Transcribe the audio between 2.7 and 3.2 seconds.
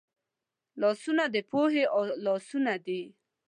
دي